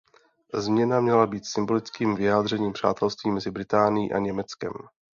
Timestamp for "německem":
4.19-4.71